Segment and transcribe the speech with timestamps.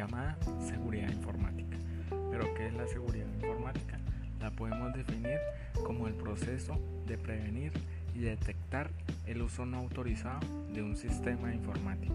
[0.00, 1.76] llamada seguridad informática.
[2.30, 3.98] Pero ¿qué es la seguridad informática?
[4.40, 5.38] La podemos definir
[5.84, 7.72] como el proceso de prevenir
[8.14, 8.90] y detectar
[9.26, 10.40] el uso no autorizado
[10.72, 12.14] de un sistema informático.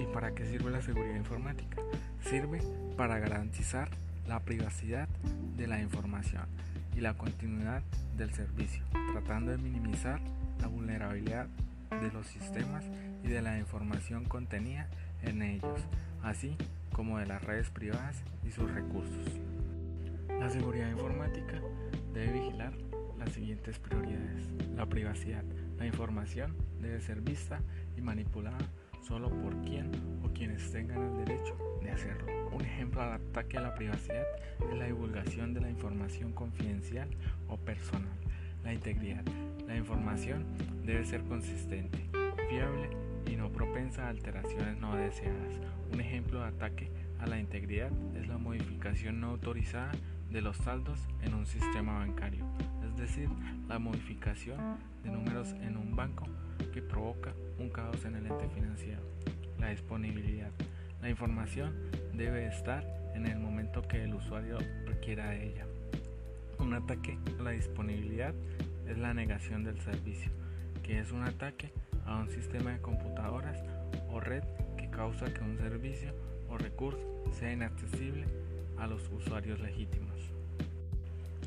[0.00, 1.80] ¿Y para qué sirve la seguridad informática?
[2.28, 2.60] Sirve
[2.96, 3.88] para garantizar
[4.26, 5.08] la privacidad
[5.56, 6.46] de la información
[6.96, 7.82] y la continuidad
[8.16, 10.20] del servicio, tratando de minimizar
[10.60, 11.46] la vulnerabilidad
[11.90, 12.84] de los sistemas
[13.22, 14.88] y de la información contenida
[15.22, 15.80] en ellos,
[16.22, 16.56] así
[16.92, 19.26] como de las redes privadas y sus recursos.
[20.40, 21.60] La seguridad informática
[22.12, 22.72] debe vigilar
[23.18, 24.44] las siguientes prioridades.
[24.76, 25.42] La privacidad.
[25.78, 27.60] La información debe ser vista
[27.96, 28.58] y manipulada
[29.02, 29.90] solo por quien
[30.24, 32.26] o quienes tengan el derecho de hacerlo.
[32.52, 34.24] Un ejemplo al ataque a la privacidad
[34.70, 37.08] es la divulgación de la información confidencial
[37.48, 38.16] o personal.
[38.64, 39.24] La integridad.
[39.66, 40.44] La información
[40.84, 41.98] debe ser consistente,
[42.48, 42.90] fiable
[43.26, 45.54] y no propensa a alteraciones no deseadas.
[45.92, 49.92] Un ejemplo de ataque a la integridad es la modificación no autorizada
[50.30, 52.44] de los saldos en un sistema bancario,
[52.86, 53.28] es decir,
[53.68, 54.58] la modificación
[55.02, 56.26] de números en un banco
[56.72, 59.00] que provoca un caos en el ente financiero.
[59.58, 60.50] La disponibilidad.
[61.00, 61.74] La información
[62.12, 65.66] debe estar en el momento que el usuario requiera de ella.
[66.58, 68.34] Un ataque a la disponibilidad
[68.86, 70.30] es la negación del servicio,
[70.82, 71.72] que es un ataque
[72.04, 73.62] a un sistema de computadoras
[74.10, 74.42] o red
[74.98, 76.12] causa que un servicio
[76.50, 76.98] o recurso
[77.30, 78.24] sea inaccesible
[78.78, 80.18] a los usuarios legítimos.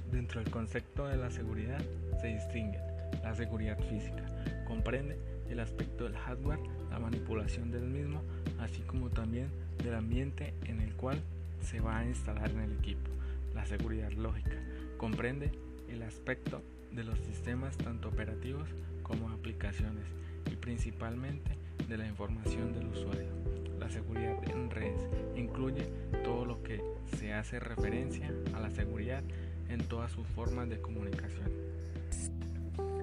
[0.09, 1.81] Dentro del concepto de la seguridad
[2.21, 2.79] se distingue
[3.21, 4.25] la seguridad física,
[4.65, 5.17] comprende
[5.49, 8.21] el aspecto del hardware, la manipulación del mismo,
[8.61, 9.49] así como también
[9.83, 11.19] del ambiente en el cual
[11.61, 13.11] se va a instalar el equipo.
[13.53, 14.55] La seguridad lógica
[14.95, 15.51] comprende
[15.89, 16.61] el aspecto
[16.93, 18.69] de los sistemas tanto operativos
[19.03, 20.05] como aplicaciones
[20.49, 21.57] y principalmente
[21.89, 23.40] de la información del usuario.
[23.81, 25.01] La seguridad en redes
[25.35, 25.83] incluye
[26.23, 26.81] todo lo que
[27.17, 29.23] se hace referencia a la seguridad
[29.69, 31.49] en todas sus formas de comunicación.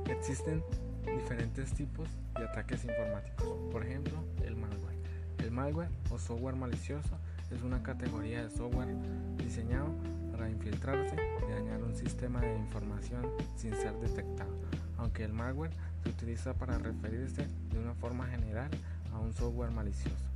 [0.09, 0.63] Existen
[1.05, 4.97] diferentes tipos de ataques informáticos, por ejemplo, el malware.
[5.39, 7.19] El malware o software malicioso
[7.51, 8.95] es una categoría de software
[9.37, 9.89] diseñado
[10.31, 14.55] para infiltrarse y dañar un sistema de información sin ser detectado,
[14.97, 15.73] aunque el malware
[16.05, 18.71] se utiliza para referirse de una forma general
[19.13, 20.27] a un software malicioso.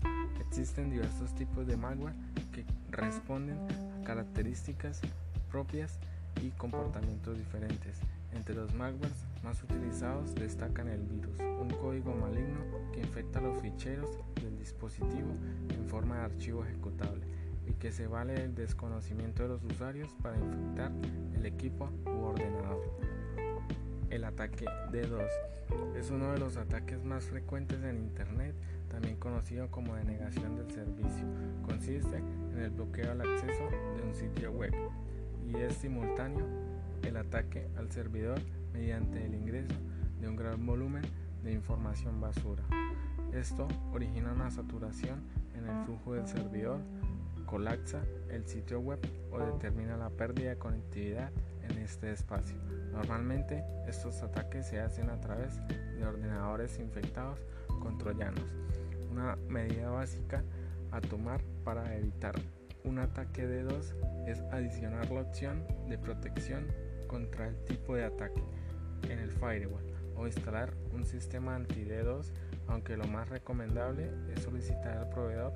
[0.47, 2.15] Existen diversos tipos de malware
[2.53, 5.01] que responden a características
[5.51, 5.99] propias
[6.43, 8.01] y comportamientos diferentes.
[8.33, 12.61] Entre los malwares más utilizados destacan el virus, un código maligno
[12.93, 15.31] que infecta los ficheros del dispositivo
[15.71, 17.25] en forma de archivo ejecutable
[17.69, 20.91] y que se vale del desconocimiento de los usuarios para infectar
[21.35, 22.83] el equipo u ordenador.
[24.11, 25.27] El ataque D2
[25.97, 28.55] es uno de los ataques más frecuentes en Internet,
[28.93, 31.27] también conocido como denegación del servicio.
[31.67, 32.19] Consiste
[32.53, 34.73] en el bloqueo al acceso de un sitio web
[35.51, 36.47] y es simultáneo
[37.03, 38.39] el ataque al servidor
[38.73, 39.75] mediante el ingreso
[40.21, 41.03] de un gran volumen
[41.43, 42.63] de información basura.
[43.33, 45.23] Esto origina una saturación
[45.57, 46.79] en el flujo del servidor,
[47.47, 49.01] colapsa el sitio web
[49.31, 51.31] o determina la pérdida de conectividad
[51.63, 52.57] en este espacio.
[52.93, 57.39] Normalmente estos ataques se hacen a través de ordenadores infectados
[57.81, 58.45] con troyanos.
[59.13, 60.43] Una medida básica
[60.91, 62.35] a tomar para evitar
[62.83, 63.95] un ataque de dos
[64.27, 66.67] es adicionar la opción de protección
[67.09, 68.43] contra el tipo de ataque
[69.11, 69.85] en el firewall
[70.17, 72.33] o instalar un sistema anti-DDoS,
[72.69, 75.53] aunque lo más recomendable es solicitar al proveedor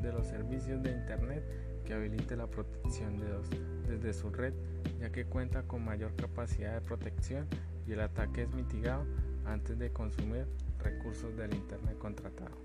[0.00, 1.42] de los servicios de Internet
[1.84, 3.50] que habilite la protección de DDoS
[3.88, 4.54] desde su red,
[5.00, 7.48] ya que cuenta con mayor capacidad de protección
[7.88, 9.04] y el ataque es mitigado
[9.46, 10.46] antes de consumir
[10.78, 12.63] recursos del Internet contratado.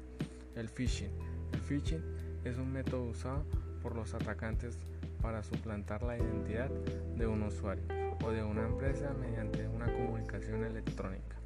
[0.59, 1.09] El phishing.
[1.53, 2.03] El phishing
[2.44, 3.46] es un método usado
[3.81, 4.78] por los atacantes
[5.22, 6.70] para suplantar la identidad
[7.18, 7.84] de un usuario
[8.25, 11.38] o de una empresa mediante una comunicación electrónica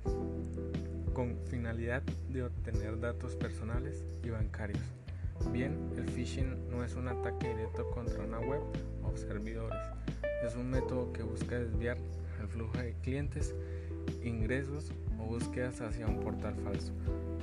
[1.14, 4.82] con finalidad de obtener datos personales y bancarios.
[5.52, 8.62] Bien, el phishing no es un ataque directo contra una web
[9.04, 9.80] o servidores,
[10.44, 11.98] es un método que busca desviar
[12.42, 13.54] el flujo de clientes,
[14.24, 14.92] ingresos
[15.24, 16.92] o búsquedas hacia un portal falso,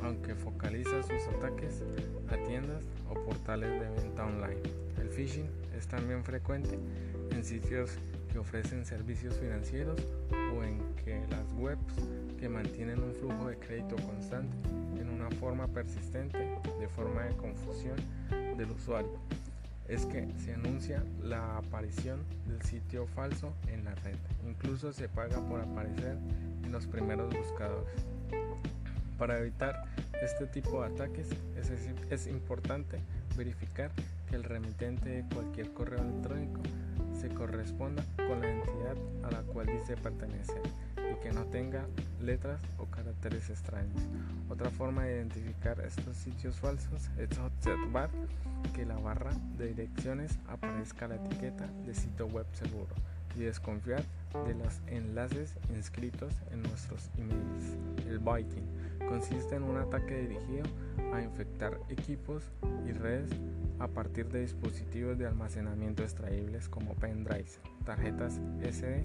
[0.02, 1.82] aunque focaliza sus ataques
[2.28, 4.60] a tiendas o portales de venta online.
[5.00, 6.78] El phishing es también frecuente
[7.30, 7.90] en sitios
[8.32, 10.00] que ofrecen servicios financieros
[10.30, 11.94] o en que las webs
[12.38, 14.56] que mantienen un flujo de crédito constante
[15.00, 16.38] en una forma persistente
[16.78, 17.96] de forma de confusión
[18.56, 19.18] del usuario.
[19.88, 24.14] Es que se anuncia la aparición del sitio falso en la red.
[24.48, 26.16] Incluso se paga por aparecer
[26.70, 28.06] los primeros buscadores.
[29.18, 29.84] Para evitar
[30.22, 31.70] este tipo de ataques es,
[32.10, 32.98] es importante
[33.36, 33.90] verificar
[34.28, 36.60] que el remitente de cualquier correo electrónico
[37.20, 40.62] se corresponda con la entidad a la cual dice pertenecer
[40.96, 41.84] y que no tenga
[42.22, 44.02] letras o caracteres extraños.
[44.48, 48.08] Otra forma de identificar estos sitios falsos es observar
[48.74, 52.94] que la barra de direcciones aparezca la etiqueta de sitio web seguro
[53.36, 54.02] y desconfiar
[54.46, 57.76] de los enlaces inscritos en nuestros emails.
[58.06, 58.66] El biting
[59.08, 60.64] consiste en un ataque dirigido
[61.12, 62.44] a infectar equipos
[62.86, 63.30] y redes
[63.78, 69.04] a partir de dispositivos de almacenamiento extraíbles como pendrives, tarjetas SD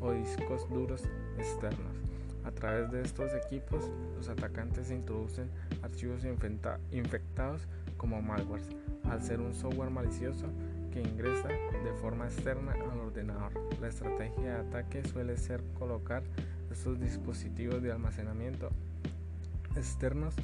[0.00, 1.02] o discos duros
[1.38, 1.96] externos.
[2.44, 5.50] A través de estos equipos, los atacantes introducen
[5.82, 6.24] archivos
[6.90, 8.62] infectados como malware,
[9.04, 10.46] al ser un software malicioso
[10.90, 12.99] que ingresa de forma externa al
[13.80, 16.22] La estrategia de ataque suele ser colocar
[16.70, 18.70] estos dispositivos de almacenamiento
[19.76, 20.34] externos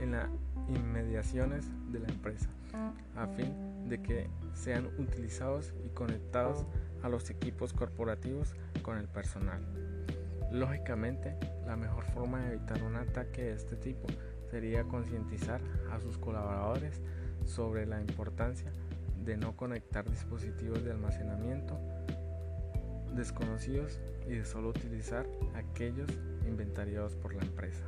[0.00, 0.28] en las
[0.68, 2.48] inmediaciones de la empresa,
[3.16, 6.66] a fin de que sean utilizados y conectados
[7.02, 9.60] a los equipos corporativos con el personal.
[10.52, 14.06] Lógicamente, la mejor forma de evitar un ataque de este tipo
[14.50, 17.00] sería concientizar a sus colaboradores
[17.44, 18.83] sobre la importancia de
[19.36, 21.78] no conectar dispositivos de almacenamiento
[23.14, 26.10] desconocidos y de solo utilizar aquellos
[26.46, 27.84] inventariados por la empresa.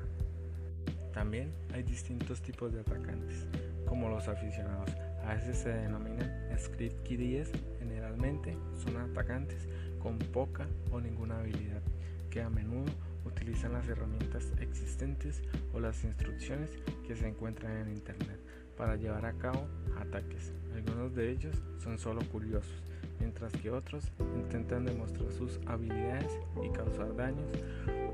[1.12, 3.46] También hay distintos tipos de atacantes,
[3.86, 4.90] como los aficionados.
[5.24, 9.66] A veces se denominan script kiddies, generalmente son atacantes
[9.98, 11.82] con poca o ninguna habilidad,
[12.30, 12.92] que a menudo
[13.24, 15.42] utilizan las herramientas existentes
[15.72, 16.70] o las instrucciones
[17.06, 18.45] que se encuentran en Internet
[18.76, 19.66] para llevar a cabo
[20.00, 20.52] ataques.
[20.74, 22.82] Algunos de ellos son solo curiosos,
[23.18, 27.50] mientras que otros intentan demostrar sus habilidades y causar daños.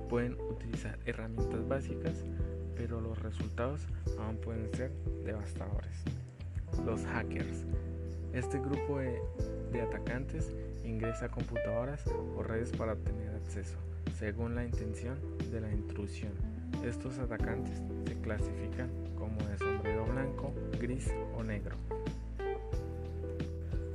[0.08, 2.24] Pueden utilizar herramientas básicas,
[2.76, 3.86] pero los resultados
[4.18, 4.92] aún pueden ser
[5.24, 6.04] devastadores.
[6.84, 7.64] Los hackers.
[8.32, 9.20] Este grupo de,
[9.72, 10.54] de atacantes
[10.84, 12.06] ingresa a computadoras
[12.36, 13.76] o redes para obtener acceso,
[14.18, 15.18] según la intención
[15.50, 16.32] de la intrusión.
[16.84, 18.90] Estos atacantes se clasifican
[19.22, 21.08] como de sombrero blanco, gris
[21.38, 21.76] o negro.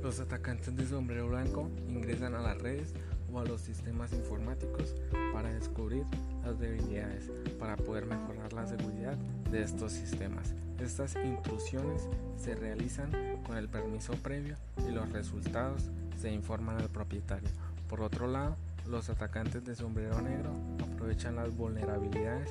[0.02, 2.94] Los atacantes de sombrero blanco ingresan a las redes
[3.30, 4.96] o a los sistemas informáticos
[5.34, 6.04] para descubrir
[6.42, 7.30] las debilidades
[7.60, 9.18] para poder mejorar la seguridad
[9.50, 10.54] de estos sistemas.
[10.80, 12.08] Estas intrusiones
[12.38, 13.10] se realizan
[13.46, 14.56] con el permiso previo
[14.88, 17.50] y los resultados se informan al propietario.
[17.86, 20.52] Por otro lado, los atacantes de sombrero negro
[20.94, 22.48] aprovechan las vulnerabilidades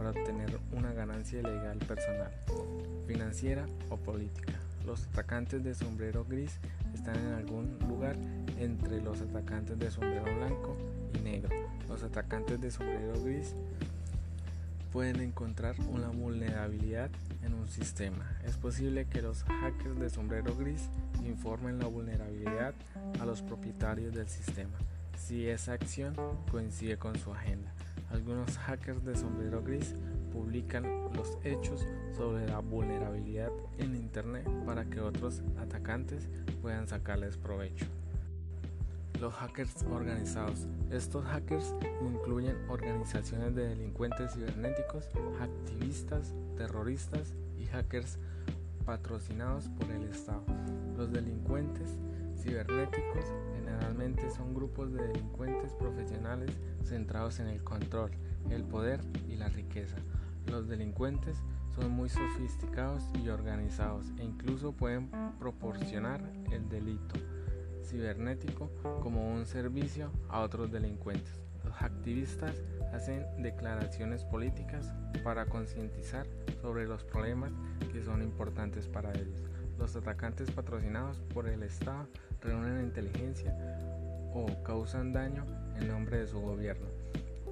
[0.00, 2.30] para obtener una ganancia ilegal personal,
[3.06, 4.54] financiera o política.
[4.86, 6.52] Los atacantes de sombrero gris
[6.94, 8.16] están en algún lugar
[8.58, 10.74] entre los atacantes de sombrero blanco
[11.14, 11.54] y negro.
[11.86, 13.54] Los atacantes de sombrero gris
[14.90, 17.10] pueden encontrar una vulnerabilidad
[17.42, 18.24] en un sistema.
[18.46, 20.88] Es posible que los hackers de sombrero gris
[21.26, 22.72] informen la vulnerabilidad
[23.20, 24.78] a los propietarios del sistema
[25.20, 26.16] si esa acción
[26.50, 27.70] coincide con su agenda.
[28.10, 29.94] Algunos hackers de sombrero gris
[30.32, 30.84] publican
[31.14, 31.86] los hechos
[32.16, 36.28] sobre la vulnerabilidad en Internet para que otros atacantes
[36.60, 37.86] puedan sacarles provecho.
[39.20, 40.66] Los hackers organizados.
[40.90, 45.08] Estos hackers incluyen organizaciones de delincuentes cibernéticos,
[45.40, 48.18] activistas, terroristas y hackers
[48.84, 50.42] patrocinados por el Estado.
[50.96, 51.98] Los delincuentes
[52.40, 56.50] cibernéticos generalmente son grupos de delincuentes profesionales
[56.82, 58.10] centrados en el control,
[58.50, 59.96] el poder y la riqueza.
[60.46, 61.36] Los delincuentes
[61.74, 66.20] son muy sofisticados y organizados e incluso pueden proporcionar
[66.50, 67.14] el delito
[67.84, 68.70] cibernético
[69.02, 71.40] como un servicio a otros delincuentes.
[71.64, 72.54] Los activistas
[72.92, 74.92] hacen declaraciones políticas
[75.22, 76.26] para concientizar
[76.62, 77.52] sobre los problemas
[77.92, 79.44] que son importantes para ellos.
[79.80, 82.06] Los atacantes patrocinados por el Estado
[82.42, 83.56] reúnen inteligencia
[84.34, 86.86] o causan daño en nombre de su gobierno.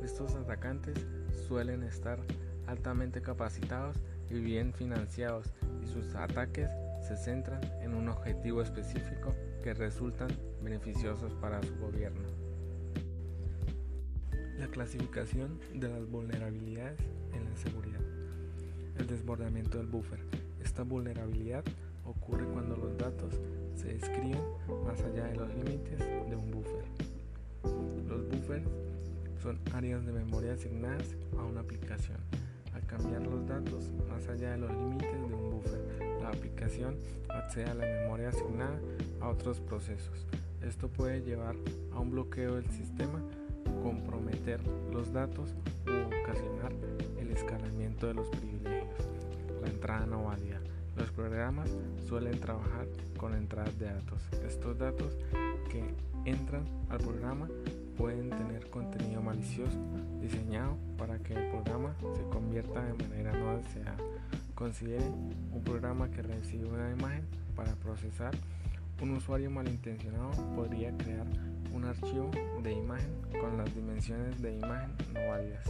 [0.05, 1.07] Estos atacantes
[1.49, 2.19] suelen estar
[2.67, 3.97] altamente capacitados
[4.29, 6.69] y bien financiados y sus ataques
[7.01, 10.29] se centran en un objetivo específico que resultan
[10.63, 12.29] beneficiosos para su gobierno.
[14.59, 17.01] La clasificación de las vulnerabilidades
[17.33, 18.03] en la seguridad.
[18.99, 20.21] El desbordamiento del buffer.
[20.61, 21.65] Esta vulnerabilidad
[22.29, 23.41] ocurre cuando los datos
[23.75, 24.43] se escriben
[24.85, 26.85] más allá de los límites de un buffer.
[28.07, 28.69] Los buffers
[29.43, 32.19] son áreas de memoria asignadas a una aplicación.
[32.75, 36.97] Al cambiar los datos más allá de los límites de un buffer, la aplicación
[37.31, 38.79] accede a la memoria asignada
[39.21, 40.27] a otros procesos.
[40.61, 41.57] Esto puede llevar
[41.93, 43.23] a un bloqueo del sistema,
[43.83, 44.61] comprometer
[44.93, 45.55] los datos
[45.87, 46.73] u ocasionar
[47.19, 49.09] el escalamiento de los privilegios.
[49.63, 50.61] La entrada no válida.
[50.99, 51.71] Los programas
[52.09, 52.87] suelen trabajar
[53.17, 54.21] con entradas de datos.
[54.45, 55.17] Estos datos
[55.71, 57.49] que entran al programa
[57.97, 59.79] pueden tener contenido malicioso
[60.21, 63.97] diseñado para que el programa se convierta de manera no deseada.
[64.55, 67.25] Considere un programa que recibe una imagen
[67.55, 68.35] para procesar.
[69.01, 71.27] Un usuario malintencionado podría crear
[71.73, 72.31] un archivo
[72.63, 75.65] de imagen con las dimensiones de imagen no válidas.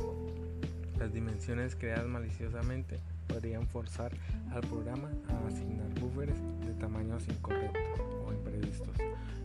[0.98, 4.12] Las dimensiones creadas maliciosamente podrían forzar
[4.52, 8.96] al programa a asignar buffers de tamaños incorrectos o imprevistos.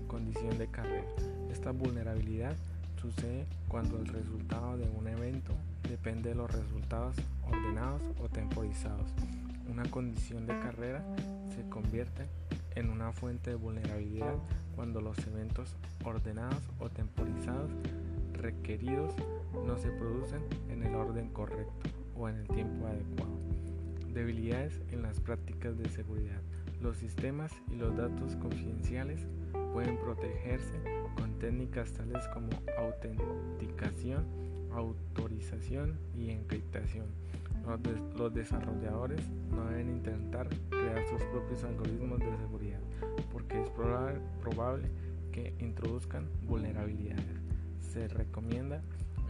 [0.08, 1.08] Condición de carrera.
[1.52, 2.56] Esta vulnerabilidad
[3.02, 5.54] sucede cuando el resultado de un evento
[5.90, 9.12] depende de los resultados ordenados o temporizados.
[9.70, 11.04] Una condición de carrera
[11.56, 12.26] se convierte
[12.76, 14.36] en una fuente de vulnerabilidad
[14.76, 17.72] cuando los eventos ordenados o temporizados
[18.34, 19.14] requeridos
[19.66, 23.53] no se producen en el orden correcto o en el tiempo adecuado.
[24.14, 26.40] Debilidades en las prácticas de seguridad.
[26.82, 29.26] Los sistemas y los datos confidenciales
[29.74, 30.76] pueden protegerse
[31.18, 34.26] con técnicas tales como autenticación,
[34.72, 37.08] autorización y encriptación.
[38.16, 42.82] Los, desarrolladores no deben intentar crear sus propios algoritmos de seguridad
[43.32, 44.92] porque es probable
[45.32, 47.42] que introduzcan vulnerabilidades.
[47.80, 48.84] Se recomienda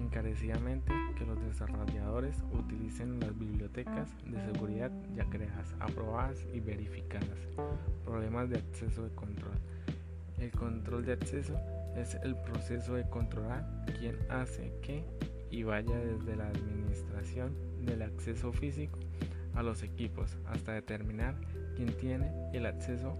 [0.03, 7.39] encarecidamente que los desarrolladores utilicen las bibliotecas de seguridad ya creadas, aprobadas y verificadas.
[8.05, 9.57] Problemas de acceso de control.
[10.37, 11.55] El control de acceso
[11.95, 13.65] es el proceso de controlar
[13.99, 15.03] quién hace qué
[15.49, 17.53] y vaya desde la administración
[17.85, 18.99] del acceso físico
[19.55, 21.35] a los equipos hasta determinar
[21.75, 23.17] quién tiene el acceso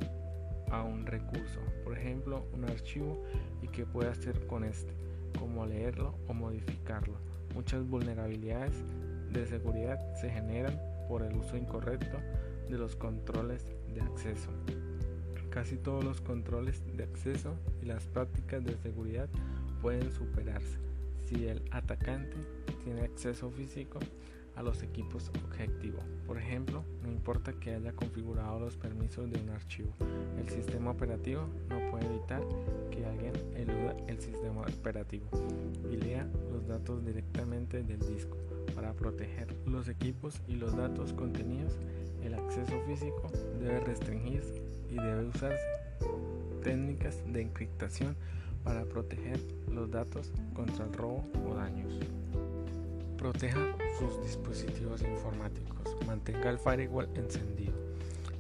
[0.72, 3.24] a un recurso, por ejemplo un archivo
[3.62, 4.92] y qué puede hacer con este,
[5.40, 7.16] como leerlo o modificarlo.
[7.54, 8.74] Muchas vulnerabilidades
[9.32, 12.18] de seguridad se generan por el uso incorrecto
[12.70, 14.50] de los controles de acceso.
[15.50, 19.30] Casi todos los controles de acceso y las prácticas de seguridad
[19.82, 20.78] pueden superarse
[21.26, 22.38] si el atacante
[22.84, 24.00] tiene acceso físico
[24.56, 26.00] a los equipos objetivo.
[26.28, 29.92] Por ejemplo, no importa que haya configurado los permisos de un archivo,
[30.40, 32.42] el sistema operativo no puede evitar
[32.92, 35.26] que alguien eluda el sistema operativo
[35.92, 38.38] y lea los datos directamente del disco.
[38.76, 41.78] Para proteger los equipos y los datos contenidos,
[42.24, 45.64] el acceso físico debe restringirse y debe usarse
[46.64, 48.16] técnicas de encriptación
[48.64, 52.00] para proteger los datos contra el robo o daños.
[53.18, 55.96] Proteja sus dispositivos informáticos.
[56.08, 57.74] Mantenga el firewall encendido,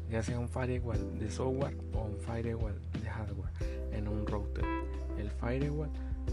[0.10, 3.52] ya sea un firewall de software o un firewall de hardware
[3.92, 4.66] en un router.
[5.18, 5.90] El firewall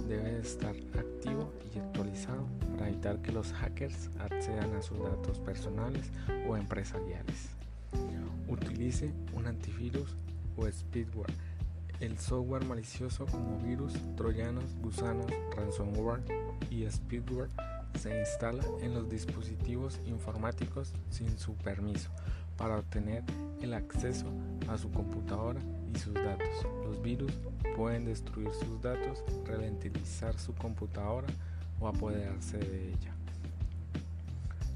[0.09, 2.47] debe estar activo y actualizado
[2.77, 6.11] para evitar que los hackers accedan a sus datos personales
[6.49, 7.51] o empresariales.
[8.49, 10.17] Utilice un antivirus
[10.57, 11.33] o speedware,
[12.01, 16.23] el software malicioso como virus, troyanos, gusanos, ransomware
[16.71, 17.51] y speedware
[17.99, 22.11] se instala en los dispositivos informáticos sin su permiso
[22.57, 23.25] para obtener
[23.63, 24.27] el acceso
[24.69, 25.61] a su computadora
[25.95, 26.67] y sus datos.
[26.85, 27.33] Los virus
[27.77, 31.29] pueden destruir sus datos, ralentizar su computadora
[31.81, 33.15] o apoderarse de ella.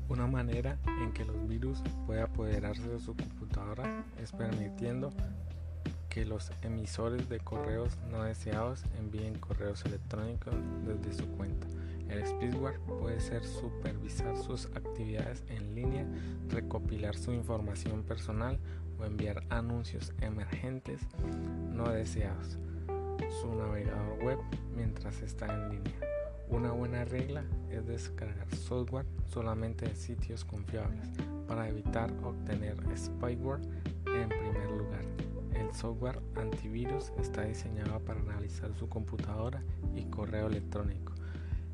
[0.09, 5.13] Una manera en que los virus pueden apoderarse de su computadora es permitiendo
[6.09, 10.55] que los emisores de correos no deseados envíen correos electrónicos
[10.87, 11.67] desde su cuenta.
[12.09, 16.07] El spyware puede ser supervisar sus actividades en línea,
[16.49, 18.59] recopilar su información personal
[18.99, 21.01] o enviar anuncios emergentes
[21.73, 22.59] no deseados.
[23.41, 24.39] Su navegador web
[24.77, 25.95] mientras está en línea.
[26.51, 31.09] Una buena regla es descargar software solamente de sitios confiables
[31.49, 33.63] para evitar obtener spyware
[34.07, 35.05] en primer lugar.
[35.55, 39.63] El software antivirus está diseñado para analizar su computadora
[39.95, 41.14] y correo electrónico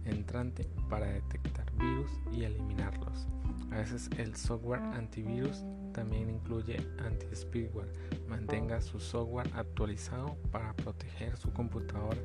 [0.05, 3.27] entrante para detectar virus y eliminarlos.
[3.71, 7.93] A veces el software antivirus también incluye anti-spyware.
[8.29, 12.21] Mantenga su software actualizado para proteger su computadora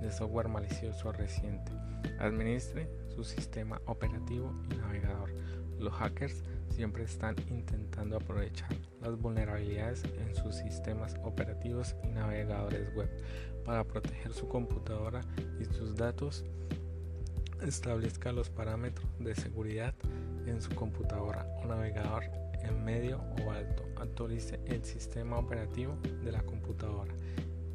[0.00, 1.72] de software malicioso reciente.
[2.18, 5.32] Administre su sistema operativo y navegador.
[5.78, 13.10] Los hackers siempre están intentando aprovechar las vulnerabilidades en sus sistemas operativos y navegadores web
[13.64, 15.20] para proteger su computadora
[15.60, 16.44] y sus datos
[17.62, 19.94] establezca los parámetros de seguridad
[20.46, 22.24] en su computadora o navegador
[22.62, 23.84] en medio o alto.
[23.96, 27.14] Actualice el sistema operativo de la computadora,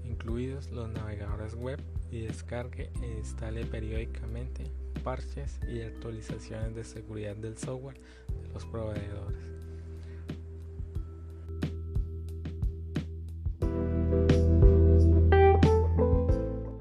[0.03, 4.65] incluidos los navegadores web, y descargue e instale periódicamente
[5.03, 7.99] parches y actualizaciones de seguridad del software
[8.41, 9.60] de los proveedores.